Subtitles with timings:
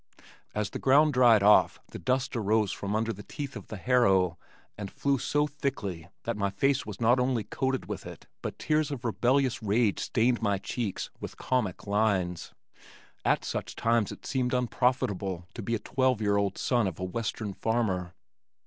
[0.55, 4.35] As the ground dried off the dust arose from under the teeth of the harrow
[4.75, 8.89] and flew so thickly that my face was not only coated with it but tears
[8.89, 12.51] of rebellious rage stained my cheeks with comic lines.
[13.23, 17.03] At such times it seemed unprofitable to be the twelve year old son of a
[17.03, 18.15] western farmer.